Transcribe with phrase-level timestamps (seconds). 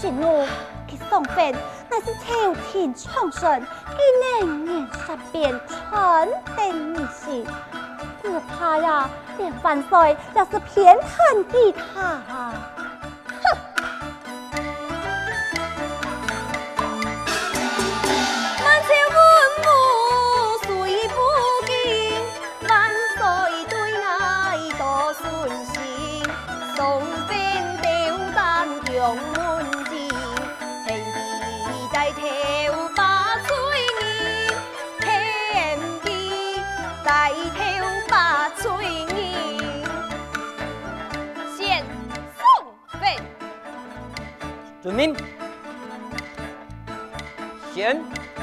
[0.00, 0.46] 行路，
[0.88, 1.52] 去送饭，
[1.90, 6.26] 乃是朝廷宠臣，佢能言善辩，传
[6.56, 7.46] 递民心。
[8.22, 12.52] 只怕呀，连万岁也是偏袒给他。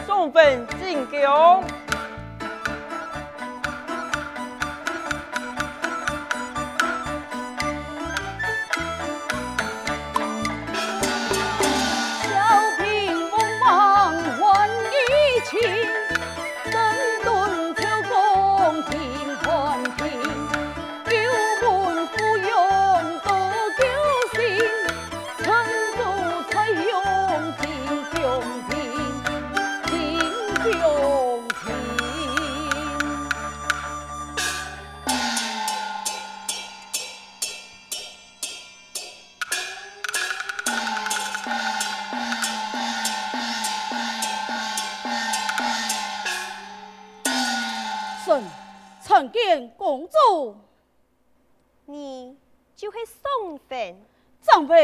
[0.06, 1.77] 送粉敬酒。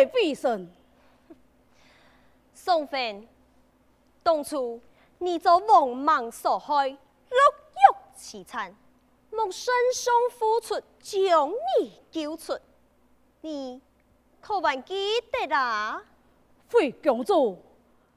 [0.05, 0.69] 必胜。
[2.53, 3.27] 宋妃，
[4.21, 4.79] 当初
[5.17, 8.73] 你遭王莽所害，落狱凄惨，
[9.31, 12.57] 蒙圣上付出将你救出，
[13.41, 13.81] 你
[14.39, 14.93] 可还记
[15.31, 16.03] 得啦？
[16.71, 17.57] 回公主，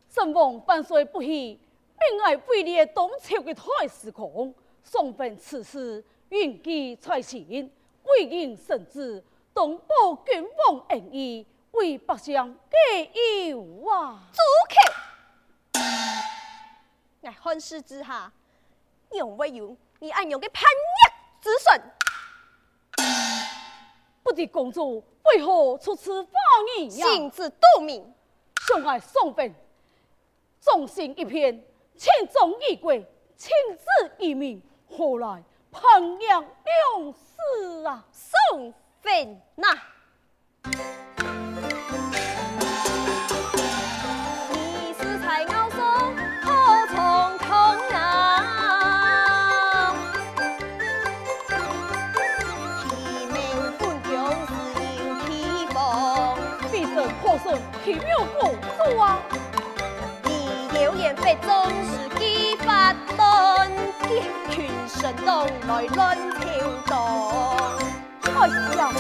[0.08, 1.58] 圣王万岁不喜，
[1.98, 4.54] 并爱为你当朝的太史公。
[4.84, 7.68] 送分此事，云集在前，
[8.04, 11.44] 为应圣旨，东保君王恩义，
[11.76, 13.10] 为百姓解
[13.50, 14.18] 忧啊！
[14.32, 14.38] 住
[14.72, 15.80] 口！
[17.20, 18.32] 在汉室之下，
[19.12, 21.80] 永未有你安阳的叛逆之孙。
[24.22, 26.30] 不知公主为何出此法
[26.78, 27.06] 言呀？
[27.06, 28.12] 心知肚明。
[28.66, 29.54] 相爱送分，
[30.60, 31.62] 忠心一片，
[31.96, 33.06] 情忠义贵，
[33.36, 33.84] 亲子
[34.18, 34.60] 一命。
[34.88, 38.04] 何来朋友两死啊？
[38.10, 38.72] 送
[39.02, 39.68] 分呐！
[57.46, 59.18] 胜破胜奇妙公主啊！
[60.24, 61.48] 你流言非总
[61.84, 63.70] 是机法断，
[64.50, 66.44] 群神动来乱跳
[66.86, 66.96] 动。
[68.34, 68.90] 哎呀，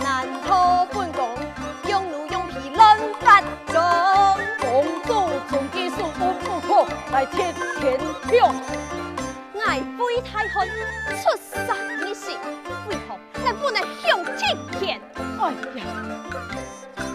[0.00, 1.28] 难逃本宫，
[1.88, 3.80] 用奴用婢乱发中。
[4.60, 5.08] 公主
[5.48, 7.98] 从技术不不可，来贴天
[8.28, 8.54] 表。
[9.66, 10.64] 爱妃太后
[11.16, 11.74] 出杀
[12.04, 12.38] 你心，
[12.88, 15.00] 为何能不能享天天？
[15.40, 15.82] 哎呀，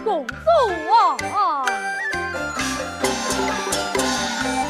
[0.04, 0.34] 公主
[0.92, 1.64] 啊，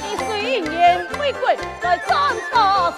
[0.02, 0.70] 你虽言
[1.18, 2.91] 为贵，来斩大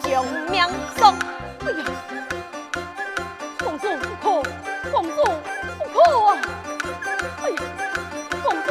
[0.00, 1.14] 救命啊
[1.60, 1.84] 哎呀
[3.58, 4.42] 公主不可
[4.92, 5.16] 公主
[5.78, 5.96] 不可
[6.26, 6.28] 啊
[7.42, 7.56] 哎呀
[8.42, 8.68] 公主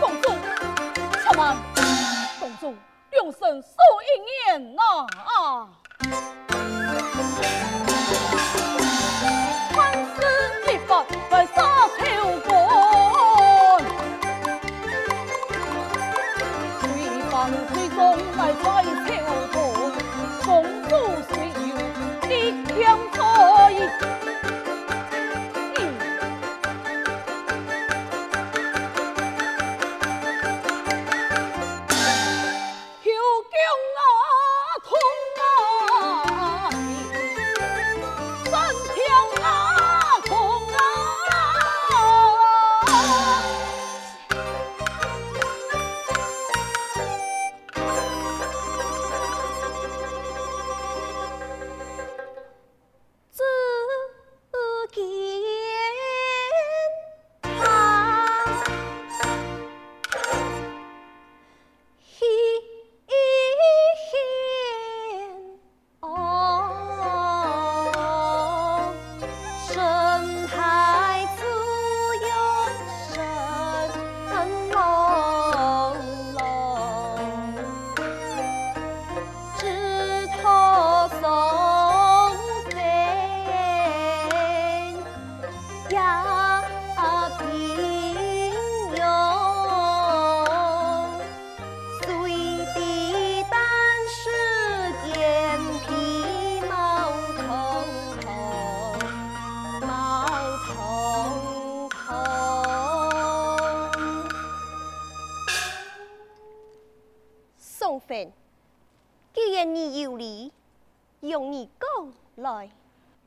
[0.00, 0.24] 公主
[1.22, 1.56] 千万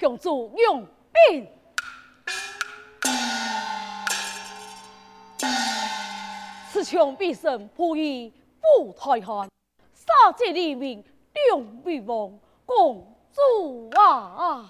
[0.02, 0.84] 公主用
[1.14, 1.48] 兵，
[6.72, 9.48] 此枪必胜，不以不太寒。
[9.94, 11.06] 杀敌立命，
[11.52, 12.36] 两臂王。
[12.66, 14.68] 公主啊！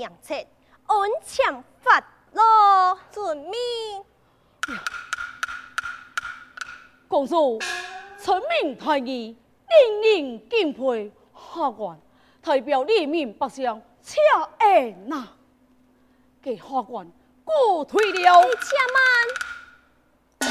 [0.00, 2.02] 出名册，恩抢发
[2.32, 3.52] 落，遵命。
[7.06, 7.58] 公主，
[8.18, 9.36] 臣民太义，
[9.68, 11.12] 令人敬佩。
[11.34, 12.00] 下官
[12.40, 14.16] 代表黎民百姓，请
[14.60, 15.28] 恩呐，
[16.40, 17.10] 给下官
[17.44, 18.42] 告退了。
[18.42, 18.76] 且
[20.40, 20.48] 慢，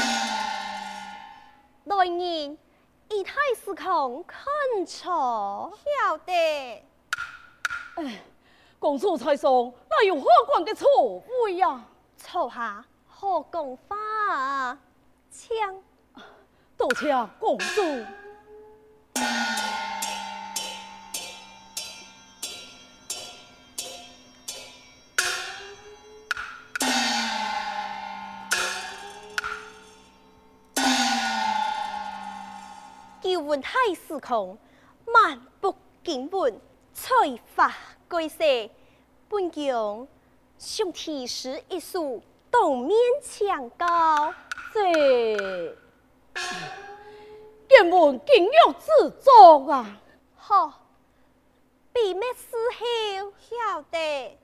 [1.96, 2.58] 来人。
[3.12, 5.76] 以太师空看错，
[6.06, 6.32] 晓得。
[7.96, 8.22] 哎，
[8.80, 11.84] 公主才说，哪有下官的错误呀？
[12.16, 14.78] 错下好讲法，
[15.30, 15.54] 请，
[16.78, 17.82] 多谢公主。
[33.42, 34.56] 问太师空，
[35.06, 36.60] 万不敬问，
[37.00, 37.72] 翠发
[38.08, 38.44] 归色。
[39.28, 40.06] 本宫
[40.58, 44.34] 想提示一书，当面墙高。
[44.74, 44.82] 这，
[47.70, 49.98] 愿闻今日之作啊！
[50.36, 50.86] 好，
[51.92, 54.38] 闭灭事后晓得。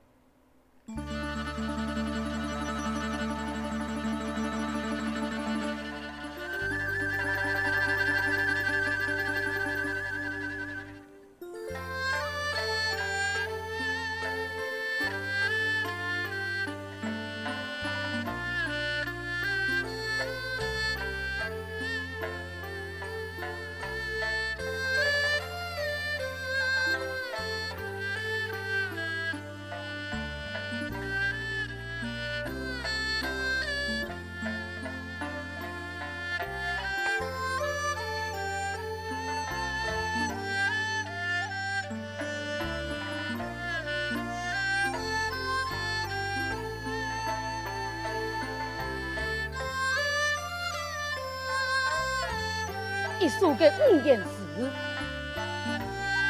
[53.26, 54.70] 一书的五言诗，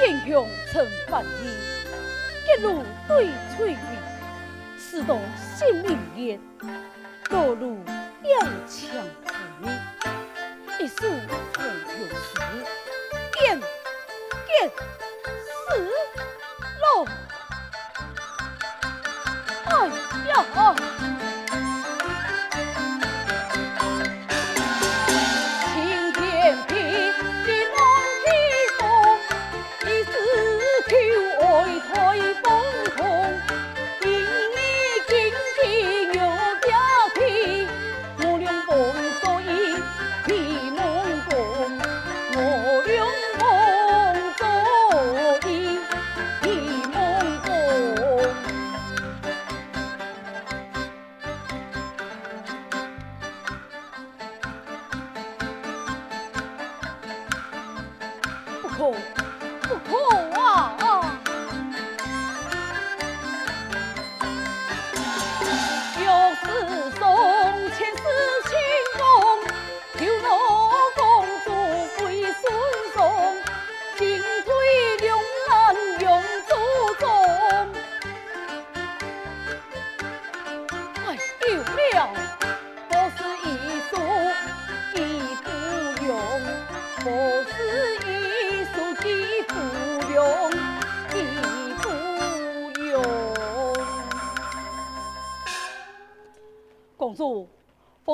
[0.08, 1.28] 英雄成反义，
[2.48, 3.76] 一路对翠玉，
[4.78, 6.40] 使动心明烈，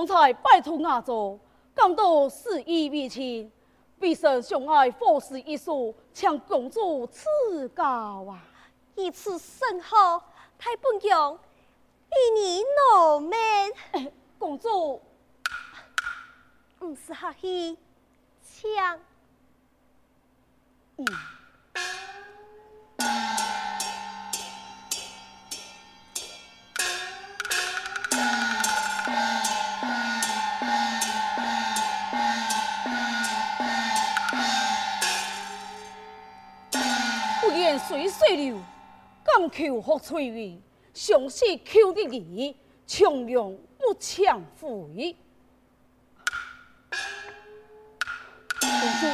[0.02, 1.38] 方才拜托阿祖，
[1.74, 3.50] 感到事意未清，
[4.00, 8.42] 必生相爱，佛事一说，请公主赐教啊！
[8.96, 10.18] 以此甚好，
[10.58, 11.38] 太本宫
[12.10, 13.38] 与你诺命。
[13.92, 15.00] 哎，公主，
[16.78, 17.78] 不是客气，
[18.42, 18.70] 请。
[39.52, 40.58] 求福翠微，
[40.94, 42.56] 相思求得意，
[42.86, 45.14] 从容不抢回。
[48.58, 49.06] 公主，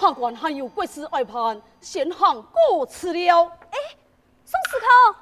[0.00, 3.46] 下官还有贵事外盼，先行告辞了。
[3.70, 3.78] 哎，
[4.44, 5.16] 宋司空，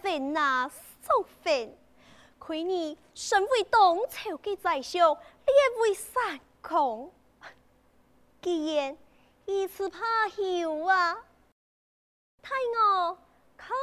[0.00, 0.70] 宋妃啊，
[1.02, 1.76] 宋妃，
[2.38, 7.12] 亏你身为东朝的宰相，列位三公，
[8.40, 8.96] 既然
[9.44, 11.24] 一次怕羞啊，
[12.40, 13.18] 太我
[13.56, 13.76] 看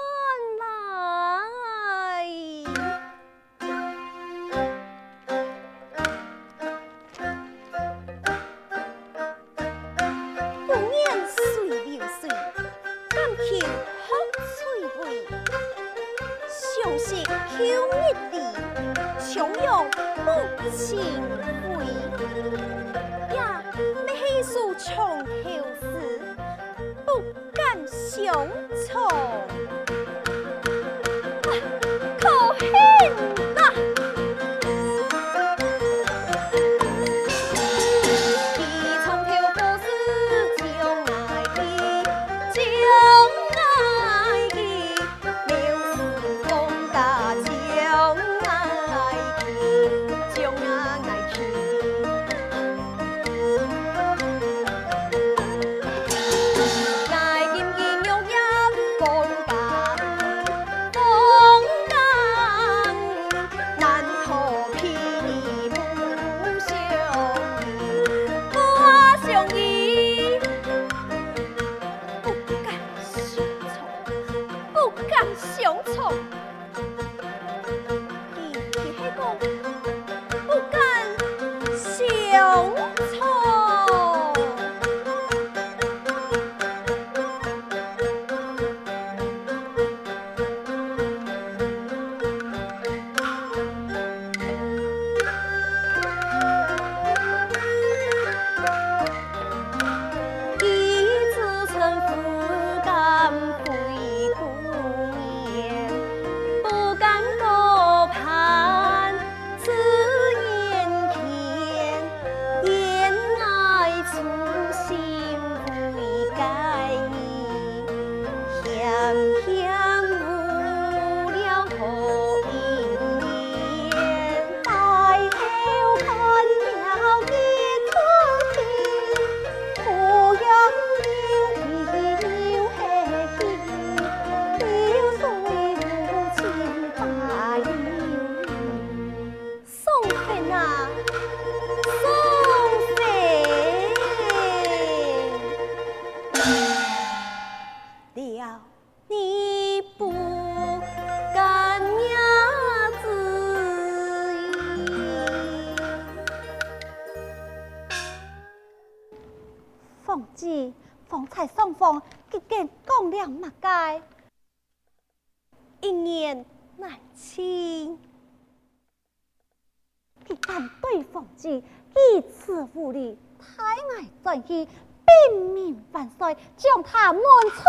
[174.64, 177.64] 兵民万岁，将他万岁！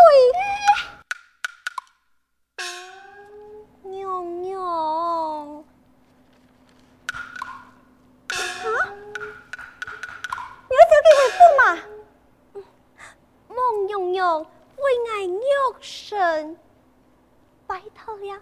[3.83, 5.63] 娘娘，啊？
[10.69, 11.63] 你要叫他回府吗？
[13.49, 14.45] 孟娘娘为
[15.09, 15.41] 爱肉
[15.81, 16.57] 身，
[17.65, 18.41] 拜托了。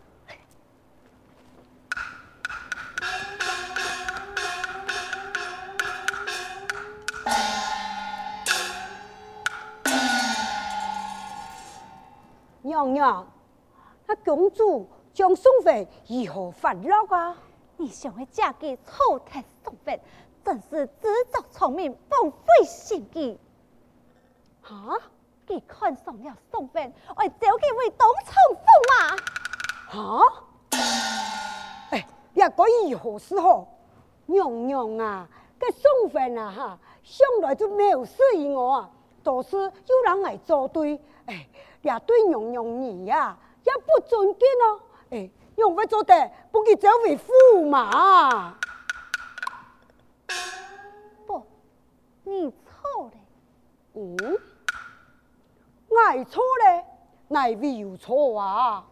[12.65, 13.27] 娘娘，
[14.07, 17.37] 那公主将宋妃如何烦恼啊？
[17.77, 20.01] 你想会嫁给朝廷宋妃，
[20.43, 23.39] 真是自作聪明，枉费心机。
[24.61, 24.97] 哈？
[25.47, 29.15] 佢看上了宋芬，我招佢为东冲驸马。
[29.91, 30.23] 哈？
[31.91, 33.67] 哎，也可以何时好？
[34.25, 38.89] 娘娘啊，这宋芬啊哈，向来就没有适应我啊，
[39.21, 40.99] 都是有人来作对。
[41.27, 41.47] 哎，
[41.85, 44.81] 也对娘娘你呀，也不尊敬哦。
[45.11, 48.57] 哎，用不做的，不给这位驸马。
[51.27, 51.45] 不，
[52.23, 53.11] 你错了。
[53.93, 54.17] 嗯？
[55.95, 56.83] 爱错了？
[57.27, 58.83] 哪位有错啊？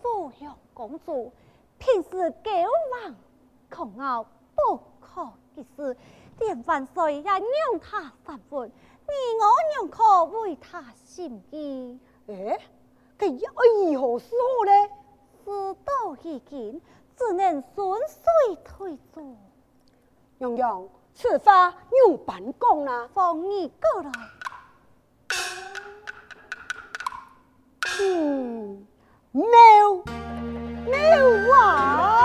[0.00, 1.32] 芙蓉公主
[1.78, 2.64] 平时骄
[3.02, 3.16] 横
[3.68, 5.96] 恐傲，不可一世，
[6.38, 7.40] 连万岁也让
[7.80, 11.98] 她三分，你我宁可为她心意。
[12.28, 12.58] 哎，
[13.18, 13.50] 这要
[13.84, 14.72] 如何是好呢？
[15.44, 16.82] 事到如今，
[17.16, 19.36] 只能顺水推舟。
[20.38, 21.72] 洋洋，此话
[22.04, 24.10] 用办讲啦，放你过来。
[28.00, 28.86] 嗯，
[29.30, 29.46] 妙
[30.84, 32.15] 妙啊！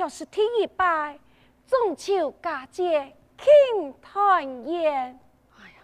[0.00, 1.18] 却是第一拜
[1.66, 5.20] 中秋佳节庆团圆。
[5.58, 5.82] 哎呀，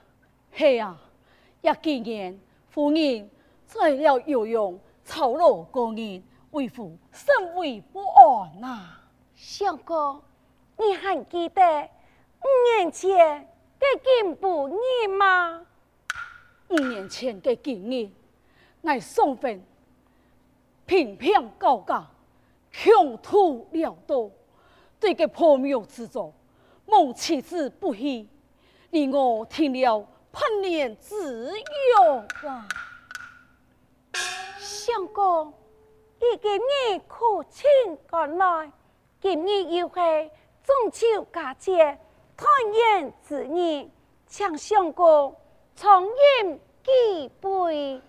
[0.55, 0.99] 是啊，
[1.61, 3.31] 也纪念夫人
[3.67, 9.05] 在了有用操劳过年，为父甚为不安呐、啊。
[9.35, 10.23] 相公。
[10.79, 11.63] 你还记得
[12.41, 12.49] 五
[12.79, 13.47] 年前
[13.79, 15.67] 的金步你吗？
[16.69, 18.11] 五年前的今日，
[18.81, 19.63] 乃送分
[20.87, 22.07] 平平高高，
[22.79, 24.31] 穷途潦倒，
[25.01, 26.35] 对个破庙之作，
[26.85, 28.29] 蒙妻子不喜，
[28.91, 32.69] 令我听了喷脸自忧啊！
[34.59, 35.55] 相公，
[36.19, 37.67] 一个你可请
[38.07, 38.71] 赶来，
[39.23, 39.95] 今日又系。
[40.63, 41.99] 中秋佳节，
[42.37, 43.89] 团圆之日，
[44.27, 45.35] 请相公
[45.75, 46.05] 重
[46.43, 48.03] 饮几杯，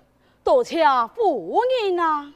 [0.43, 0.83] 多谢
[1.15, 2.33] 夫人啊！